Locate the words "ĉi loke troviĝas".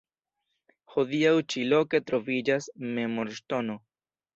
1.55-2.73